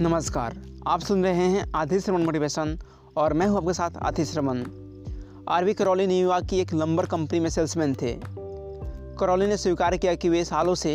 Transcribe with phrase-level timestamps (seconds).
[0.00, 0.54] नमस्कार।
[0.86, 2.76] आप सुन रहे हैं आधी श्रमण मोटिवेशन
[3.16, 4.62] और मैं हूँ आपके साथ आधी श्रमण
[5.48, 8.14] आरवी करौली न्यूयॉर्क की एक लंबर कंपनी में सेल्समैन थे।
[9.18, 10.94] करौली ने स्वीकार किया कि वे सालों से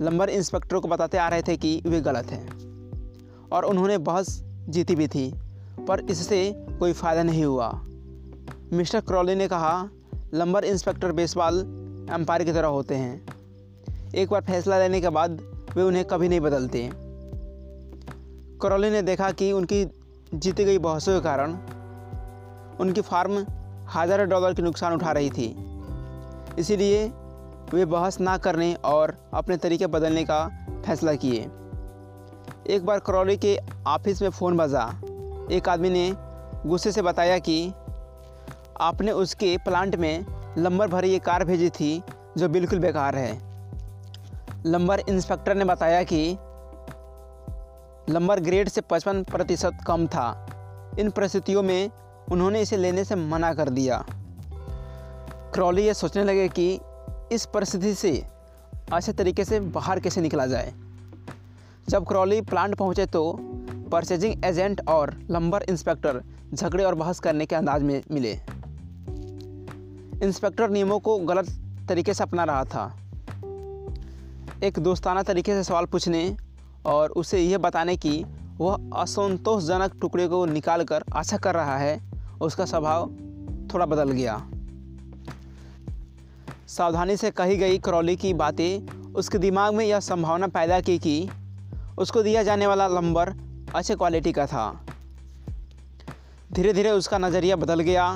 [0.00, 4.94] लंबर इंस्पेक्टरों को बताते आ रहे थे कि वे गलत हैं और उन्होंने बहस जीती
[4.94, 5.30] भी थी,
[5.88, 7.70] पर इससे कोई फ़ायदा नहीं हुआ।
[8.72, 9.88] मिस्टर करौली ने कहा,
[10.34, 11.60] लंबर इंस्पेक्टर बेसबॉल
[12.10, 15.40] एम्पायर की तरह होते हैं। एक बार फैसला लेने के बाद
[15.76, 16.90] वे उन्हें कभी नहीं बदलते।
[18.62, 19.84] करौली ने देखा कि उनकी
[20.34, 21.52] जीती गई बहसों के कारण
[22.80, 23.44] उनकी फार्म
[23.94, 25.46] हज़ारों डॉलर के नुकसान उठा रही थी।
[26.58, 27.04] इसीलिए
[27.74, 30.46] वे बहस ना करने और अपने तरीके बदलने का
[30.86, 31.40] फैसला किए।
[32.66, 34.84] एक बार करौली के ऑफ़िस में फ़ोन बजा।
[35.52, 36.12] एक आदमी ने
[36.66, 37.72] गुस्से से बताया कि
[38.80, 40.24] आपने उसके प्लांट में
[40.58, 42.02] लंबर भरी ये कार भेजी थी
[42.38, 43.32] जो बिल्कुल बेकार है।
[44.66, 46.20] लंबर इंस्पेक्टर ने बताया कि
[48.08, 50.46] लंबर ग्रेड से 55 प्रतिशत कम था।
[50.98, 51.90] इन परिस्थितियों में
[52.32, 54.06] उन्होंने इसे लेने से मना कर दिया।
[55.54, 56.80] क्रॉली ये सोचने लगे कि
[57.32, 58.24] इस परिस्थिति से
[58.92, 60.74] अच्छे तरीके से बाहर कैसे निकला जाए।
[61.88, 63.38] जब क्रॉली प्लांट पहुँचे तो
[63.92, 66.22] परचेजिंग एजेंट और लंबर इंस्पेक्टर
[66.54, 68.32] झगड़े और बहस करने के अंदाज में मिले।
[70.26, 71.46] इंस्पेक्टर नियमों को गलत
[71.88, 72.98] तरीके से अपना रहा था।
[74.62, 76.36] एक दोस्ताना तरीके से सवाल पूछने
[76.86, 78.24] और उसे यह बताने कि
[78.58, 82.00] वह असंतोषजनक टुकड़े को निकाल कर आशा कर रहा है,
[82.40, 83.06] उसका स्वभाव
[83.74, 84.36] थोड़ा बदल गया।
[86.68, 91.28] सावधानी से कही गई करौली की बातें उसके दिमाग में यह संभावना पैदा की कि
[91.98, 93.32] उसको दिया जाने वाला लंबर
[93.74, 94.64] अच्छे क्वालिटी का था।
[96.52, 98.08] धीरे धीरे उसका नज़रिया बदल गया।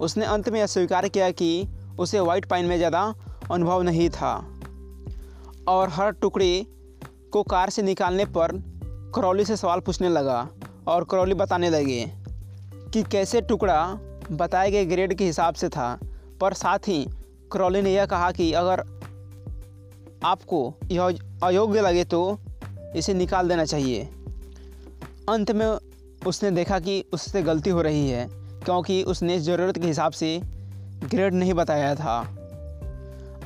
[0.00, 3.02] उसने अंत में यह स्वीकार किया कि उसे वाइट पाइन में ज़्यादा
[3.50, 4.34] अनुभव नहीं था।
[5.68, 6.66] और हर टुकड़े
[7.32, 8.52] को कार से निकालने पर
[9.14, 10.48] करौली से सवाल पूछने लगा
[10.88, 12.04] और करौली बताने लगे
[12.92, 13.84] कि कैसे टुकड़ा
[14.32, 15.98] बताए गए ग्रेड के हिसाब से था।
[16.40, 17.06] पर साथ ही
[17.52, 18.80] करौली ने यह कहा कि अगर
[20.24, 22.38] आपको यह अयोग्य लगे तो
[22.96, 24.08] इसे निकाल देना चाहिए।
[25.28, 25.66] अंत में
[26.26, 28.26] उसने देखा कि उससे गलती हो रही है,
[28.64, 30.40] क्योंकि उसने ज़रूरत के हिसाब से
[31.04, 32.18] ग्रेड नहीं बताया था।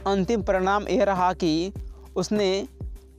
[0.07, 1.73] अंतिम परिणाम यह रहा कि
[2.17, 2.49] उसने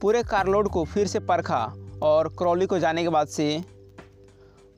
[0.00, 3.64] पूरे कारलोड को फिर से परखा और क्रॉली को जाने के बाद से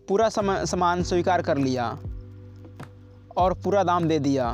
[0.09, 1.89] पूरा सामान स्वीकार कर लिया
[3.37, 4.49] और पूरा दाम दे दिया।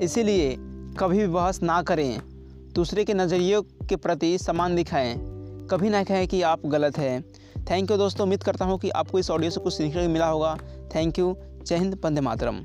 [0.00, 0.56] इसीलिए
[0.98, 2.20] कभी भी बहस ना करें।
[2.72, 5.14] दूसरे के नज़रियों के प्रति सम्मान दिखाएँ।
[5.70, 7.22] कभी ना कहें कि आप गलत हैं।
[7.70, 10.26] थैंक यू दोस्तों। उम्मीद करता हूँ कि आपको इस ऑडियो से कुछ सीखने को मिला
[10.26, 10.56] होगा।
[10.94, 11.36] Thank you.
[11.66, 12.62] जय हिंद। वंदे मातरम।